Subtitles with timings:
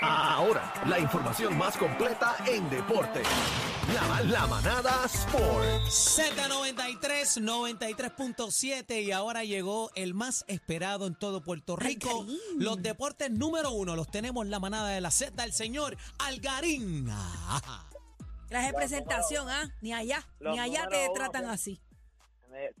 [0.00, 3.20] Ahora, la información más completa en deporte.
[3.92, 5.82] La, la manada Sport.
[5.86, 12.20] Z93, 93.7 y ahora llegó el más esperado en todo Puerto Rico.
[12.20, 12.38] Algarín.
[12.58, 17.10] Los deportes número uno los tenemos la manada de la Z, el señor Algarín.
[18.48, 19.68] Traje presentación, ¿ah?
[19.80, 21.50] Ni allá, Los ni allá te tratan ¿qué?
[21.50, 21.80] así.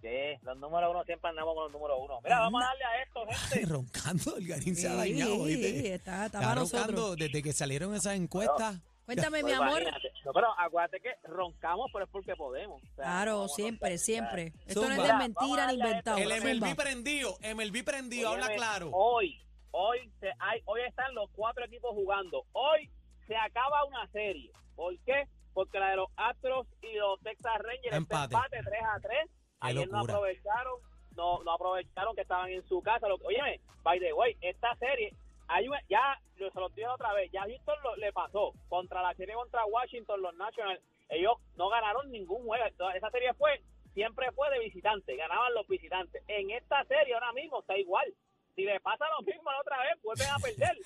[0.00, 0.38] ¿Qué?
[0.42, 2.20] Los número uno siempre andamos con los número uno.
[2.22, 3.66] Mira, vamos a darle a esto, gente.
[3.66, 5.34] roncando, Algarín se ha Sí, dañado.
[5.36, 5.94] sí, ¿viste?
[5.94, 6.86] está- está Está para nosotros.
[6.86, 8.80] roncando desde que salieron esas encuestas.
[9.08, 9.82] Cuéntame, mi Pues amor.
[10.24, 12.82] No, pero acuérdate que roncamos, pero es porque podemos.
[12.82, 14.52] O sea, Claro, a siempre, siempre.
[14.66, 16.18] Esto no es de mentira ni inventado.
[16.18, 16.74] El MLB Zumba.
[16.74, 18.90] prendido, MLB prendido, habla Óyeme, claro.
[18.92, 19.40] Hoy,
[19.70, 22.44] hoy, se, hay, hoy están los cuatro equipos jugando.
[22.52, 22.90] Hoy
[23.26, 24.50] se acaba una serie.
[24.76, 25.24] ¿Por qué?
[25.54, 28.34] Porque la de los Astros y los Texas Rangers este Empate.
[28.34, 29.30] empate 3 a 3.
[29.60, 30.80] Ayer no aprovecharon,
[31.16, 33.08] no, no aprovecharon que estaban en su casa.
[33.08, 35.12] Lo, óyeme, by the way, esta serie,
[35.48, 39.14] hay una- ya se lo dije otra vez, ya Houston lo- le pasó contra la
[39.14, 40.80] serie contra Washington, los Nationals.
[41.08, 42.64] Ellos no ganaron ningún juego.
[42.94, 43.60] Esa serie fue,
[43.94, 46.22] siempre fue de visitante, ganaban los visitantes.
[46.28, 48.12] En esta serie ahora mismo está igual.
[48.54, 50.76] Si le pasa lo mismo la otra vez, vuelven a perder.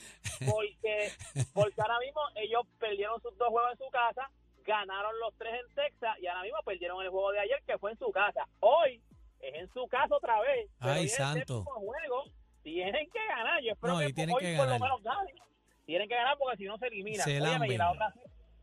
[0.53, 1.09] Porque,
[1.55, 4.28] porque ahora mismo ellos perdieron sus dos juegos en su casa,
[4.73, 7.91] ganaron los tres en Texas y ahora mismo perdieron el juego de ayer que fue
[7.92, 8.47] en su casa.
[8.61, 9.03] Hoy
[9.41, 10.70] es en su casa otra vez.
[10.81, 11.62] pero Ay, santo.
[11.65, 12.25] juego.
[12.62, 13.61] Tienen que ganar.
[13.62, 15.37] Yo espero No, que y tienen hoy que por lo menos ganen.
[15.84, 17.25] Tienen que ganar porque si no se eliminan.
[17.25, 18.12] Se Óyeme, y la otra,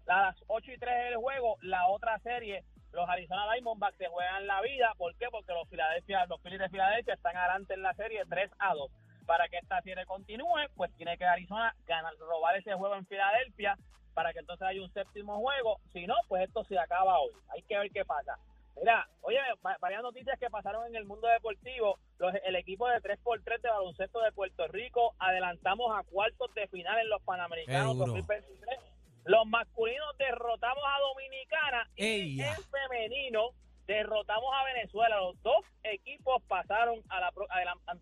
[0.08, 4.48] a las 8 y 3 del juego, la otra serie, los Arizona Diamondbacks se juegan
[4.48, 4.94] la vida.
[4.98, 5.28] ¿Por qué?
[5.30, 8.90] Porque los Philadelphia, los Phillies de Filadelfia están adelante en la serie 3 a 2.
[9.28, 13.78] Para que esta serie continúe, pues tiene que Arizona ganar, robar ese juego en Filadelfia
[14.14, 15.80] para que entonces haya un séptimo juego.
[15.94, 17.32] Si no, pues esto se acaba hoy.
[17.50, 18.38] Hay que ver qué pasa.
[18.78, 22.00] Mira, oye, va- varias noticias que pasaron en el mundo deportivo.
[22.18, 26.98] Los- el equipo de 3x3 de baloncesto de Puerto Rico adelantamos a cuartos de final
[27.00, 28.06] en los Panamericanos Qué duro.
[28.14, 28.80] 2023.
[29.26, 33.50] Los masculinos derrotamos a Dominicana y en femenino
[33.86, 35.18] derrotamos a Venezuela.
[35.18, 37.34] Los dos equipos pasaron a la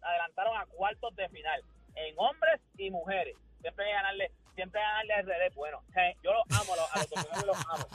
[0.04, 1.62] adelantaron a cuartos de final
[1.96, 3.36] en hombres y mujeres.
[3.62, 5.54] Siempre hay que ganarle, siempre ganarle al revés.
[5.56, 5.84] Bueno,
[6.24, 7.88] yo los amo, a los, a los dominicanos los amo.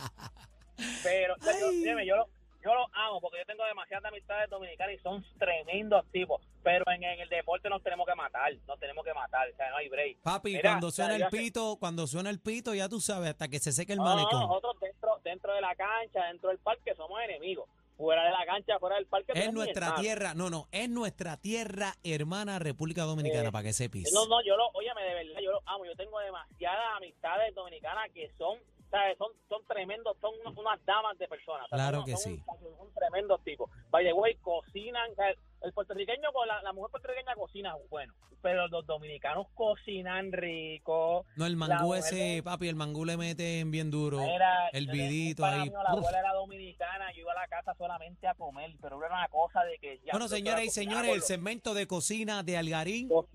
[1.02, 2.28] Pero yo, yo, dígame, yo, lo-
[2.64, 6.40] yo los amo porque yo tengo demasiadas amistades dominicanas y son tremendos tipos.
[6.62, 9.70] Pero en, en el deporte nos tenemos que matar, nos tenemos que matar, o sea,
[9.70, 10.18] no hay break.
[10.22, 13.58] Papi, Mira, cuando suena el pito, cuando suena el pito, ya tú sabes, hasta que
[13.58, 17.20] se seque el No, no, nosotros dentro, dentro de la cancha, dentro del parque, somos
[17.22, 17.68] enemigos.
[18.02, 21.94] Fuera de la cancha, fuera del parque, Es nuestra tierra, no, no, es nuestra tierra
[22.02, 24.12] hermana República Dominicana, Eh, para que sepis.
[24.12, 25.84] No, no, yo lo, óyeme, de verdad, yo los amo.
[25.84, 28.58] Yo tengo demasiadas amistades dominicanas que son,
[28.90, 29.16] ¿sabes?
[29.18, 31.70] Son, son tremendos, son unas- damas de personas.
[31.70, 31.80] ¿sabes?
[31.84, 32.42] Claro que son- sí.
[32.76, 33.70] Son tremendos tipos.
[33.90, 35.38] By the way, cocinan, ¿sabes?
[35.64, 41.24] El puertorriqueño, con la, la mujer puertorriqueña cocina bueno, pero los dominicanos cocinan rico.
[41.36, 44.20] No, el mangú ese, papi, el mangú le meten bien duro.
[44.22, 45.70] Era, el vidito ahí.
[45.70, 49.14] mío, la abuela era dominicana, yo iba a la casa solamente a comer, pero era
[49.14, 49.98] una cosa de que...
[50.04, 53.08] ya Bueno, señoras y señores, el los- segmento de cocina de Algarín.
[53.08, 53.28] co-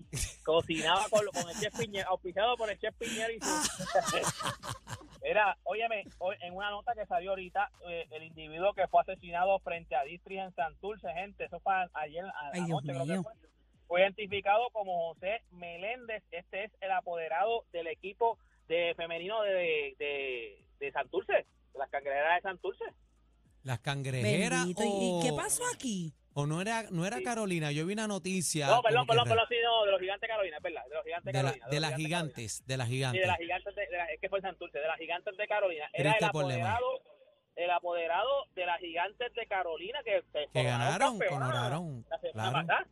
[0.44, 3.46] cocinaba con, con el chef Piñera, auspiciado por el chef Piñera y su...
[5.22, 9.58] Era, óyeme, hoy- en una nota que salió ahorita, eh, el individuo que fue asesinado
[9.60, 13.32] frente a Distris en Santurce, gente, eso fue ayer a- Ay, anoche, creo que fue,
[13.86, 20.64] fue identificado como José Meléndez, este es el apoderado del equipo de femenino de, de,
[20.78, 21.32] de Santurce,
[21.72, 22.84] de las cangrejeras de Santurce.
[23.64, 24.60] Las cangrejeras.
[24.60, 24.82] Bendito.
[24.84, 26.12] ¿Y, y qué pasó aquí?
[26.40, 27.24] O no era, no era Sí.
[27.24, 28.68] Carolina, yo vi una noticia.
[28.68, 31.04] No, perdón, perdón, perdón, sí, no, de los gigantes de Carolina, es verdad, de los
[31.04, 31.66] gigantes de, la- Carolina.
[31.68, 31.98] de las gigantes de Carolina.
[31.98, 33.20] gigantes, de las Sí, gigantes.
[33.20, 35.90] de las gigantes de, de la- es que fue Santurce, de las gigantes de Carolina.
[35.92, 37.00] Era el apoderado,
[37.56, 42.04] el apoderado de las gigantes de Carolina que, que que ganaron, campeonas coronaron.
[42.08, 42.66] La semana Claro.
[42.68, 42.86] pasada.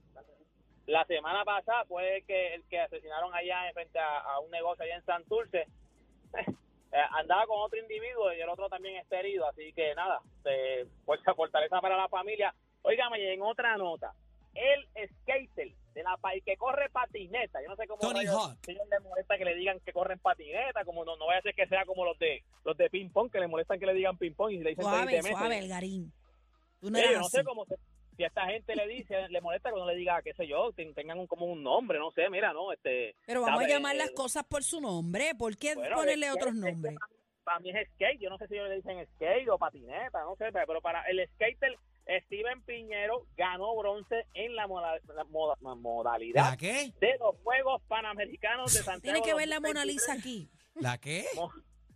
[0.86, 4.50] La semana pasada fue el que, el que asesinaron allá en frente a, a un
[4.50, 5.66] negocio allá en Santurce.
[6.92, 10.20] Eh, andaba con otro individuo y el otro también está herido, así que nada,
[11.04, 12.54] fuerza, fortaleza para la familia.
[12.86, 14.12] Óigame, y en otra nota,
[14.54, 18.34] el skater de la pa- el que corre patineta, yo no sé cómo Tony rayos-
[18.34, 18.58] Hawk.
[18.68, 21.54] ellos les molesta que le digan que corren patineta, como no, no vaya a ser
[21.54, 24.16] que sea como los de los de ping pong que le molestan que le digan
[24.16, 26.12] ping pong y le dicen Suave, te suave, Algarín.
[26.80, 27.76] Tú no Oye, yo no sé cómo se-
[28.16, 30.72] si a esta gente le dice, le molesta que uno le diga, qué sé yo,
[30.72, 33.96] ten- tengan un, como un nombre, no sé, mira, no, este, Pero vamos a llamar
[33.96, 35.34] las Eh, cosas por su nombre.
[35.34, 36.94] ¿Por qué bueno, ponerle otros nombres?
[37.44, 40.34] Para mí es skate, yo no sé si ellos le dicen skate o patineta, no
[40.36, 41.76] sé, pero para el skater
[42.62, 46.92] Piñero ganó bronce en la, moda- la moda- la modalidad ¿La qué?
[47.00, 49.00] de los Juegos Panamericanos de Santiago.
[49.02, 49.86] Tiene que ver la Mona 2023.
[49.94, 50.50] Lisa aquí.
[50.74, 51.26] ¿La qué?
[51.34, 51.52] Mo-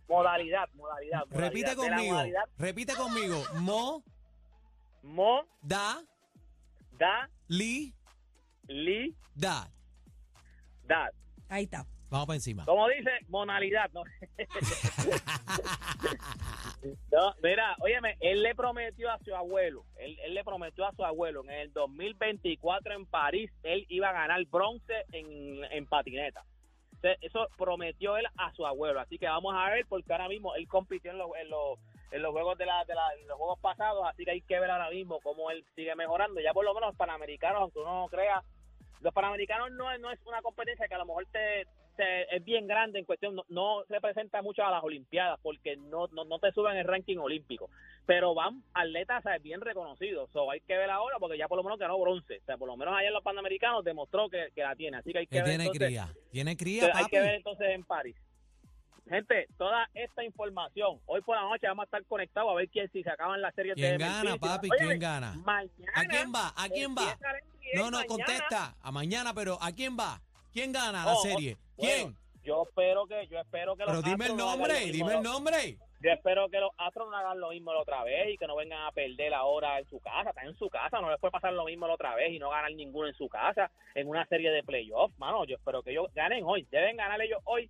[0.07, 1.23] Modalidad, modalidad.
[1.29, 1.75] Repite modalidad.
[1.95, 2.13] Conmigo.
[2.13, 3.43] modalidad Repite conmigo.
[3.55, 4.03] Mo,
[5.03, 6.01] Mo, da,
[6.97, 7.93] da, li,
[8.67, 9.71] li, da.
[10.83, 11.09] dad.
[11.49, 11.85] Ahí está.
[12.11, 12.65] Vamos para encima.
[12.65, 14.03] Como dice, monalidad, ¿no?
[17.11, 21.03] no, mira, óyeme, él le prometió a su abuelo, él, él le prometió a su
[21.05, 26.43] abuelo en el 2024 en París, él iba a ganar bronce en, en patineta.
[27.21, 30.67] Eso prometió él a su abuelo, así que vamos a ver, porque ahora mismo él
[30.67, 31.79] compitió en los, en los,
[32.11, 34.59] en los juegos de, la, de la- en los juegos pasados, así que hay que
[34.59, 36.39] ver ahora mismo cómo él sigue mejorando.
[36.41, 38.43] Ya por lo menos los panamericanos, aunque uno no crea,
[38.99, 41.65] los panamericanos no, es- no es una competencia que a lo mejor te,
[42.03, 46.25] es bien grande en cuestión, no, no representa mucho a las Olimpiadas porque no, no,
[46.25, 47.69] no te suben el ranking olímpico,
[48.05, 49.41] pero van atletas ¿sabes?
[49.41, 52.45] bien reconocidos, so, hay que ver ahora porque ya por lo menos ganó bronce, o
[52.45, 55.27] sea, por lo menos ayer los panamericanos demostró que, que la tiene, así que hay
[55.27, 56.13] que Que ver tiene entonces, cría.
[56.31, 57.09] Tiene cría, hay papi.
[57.09, 58.15] que ver entonces en París.
[59.09, 62.89] Gente, toda esta información, hoy por la noche vamos a estar conectados a ver quién
[62.93, 64.69] si se acaban las series ¿Quién de gana, papi?
[64.69, 65.33] ¿Quién gana?
[65.43, 65.91] Mañana.
[65.95, 66.53] ¿A quién va?
[66.55, 67.17] ¿A quién va?
[67.73, 68.07] No, no, mañana.
[68.07, 68.75] contesta.
[68.81, 70.21] A mañana, pero ¿a quién va?
[70.51, 71.57] ¿Quién gana la Oh, oh, serie?
[71.77, 72.17] bueno, ¿Quién?
[72.43, 74.85] yo espero que, yo espero que Pero los dime el Astros no hagan nombre, lo
[74.87, 75.77] mismo dime el nombre.
[76.03, 78.55] Yo espero que los Astros no hagan lo mismo la otra vez y que no
[78.55, 80.29] vengan a perder ahora en su casa.
[80.31, 82.49] Están en su casa, no les puede pasar lo mismo la otra vez y no
[82.49, 85.45] ganar ninguno en su casa en una serie de playoffs, mano.
[85.45, 86.67] Yo espero que ellos ganen hoy.
[86.71, 87.69] Deben ganar ellos hoy.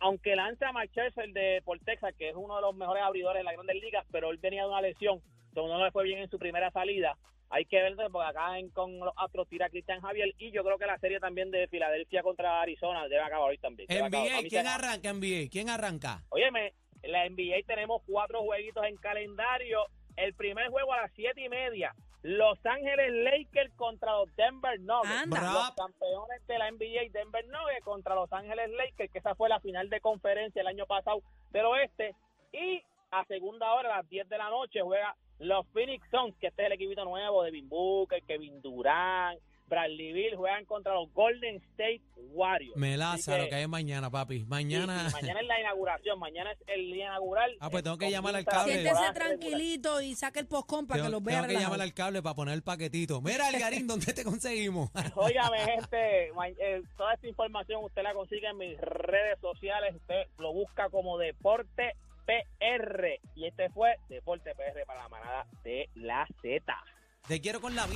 [0.00, 3.40] Aunque lanza a Mike Scherzer de por Texas, que es uno de los mejores abridores
[3.40, 6.18] de las grandes ligas, pero él venía de una lesión, entonces no le fue bien
[6.20, 7.16] en su primera salida.
[7.50, 10.78] Hay que ver, porque acá en- con los Astros tira Cristian Javier y yo creo
[10.78, 13.86] que la serie también de Filadelfia contra Arizona debe acabar hoy también.
[13.90, 15.48] NBA, ¿quién se- arranca NBA?
[15.50, 16.22] ¿Quién arranca?
[16.30, 16.72] Óyeme,
[17.02, 19.86] en la NBA tenemos cuatro jueguitos en calendario.
[20.16, 21.94] El primer juego a las siete y media.
[22.22, 25.22] Los Ángeles Lakers contra los Denver Nuggets.
[25.22, 25.52] Anda.
[25.52, 29.60] Los campeones de la NBA Denver Nuggets contra los Ángeles Lakers, que esa fue la
[29.60, 32.16] final de conferencia el año pasado del oeste.
[32.52, 32.82] Y
[33.12, 36.62] a segunda hora, a las 10 de la noche, juega los Phoenix Suns, que este
[36.62, 39.38] es el equipito nuevo de Devin Booker, Kevin Durant,
[39.68, 42.00] Bradley Bill, juegan contra los Golden State
[42.30, 42.76] Warriors.
[42.76, 44.44] Me Así Lázaro, que- que es mañana, papi.
[44.44, 45.10] Mañana.
[45.10, 47.56] sí, mañana es la inauguración, mañana es el día inaugural.
[47.58, 48.74] Ah, pues tengo que llamar al cable.
[48.74, 52.22] Siéntese tranquilito y saque el postcón para que los vea tengo que llamar al cable
[52.22, 53.20] para poner el paquetito.
[53.20, 54.90] Mira, Algarín, ¿dónde te conseguimos?
[55.16, 56.28] Óigame, gente,
[56.60, 59.96] eh, toda esta información usted la consigue en mis redes sociales.
[59.96, 61.94] Usted lo busca como Deporte
[62.26, 63.20] PR.
[63.34, 66.60] Y este fue Deporte PR para la manada de la Z.
[67.26, 67.94] Te quiero con la vida.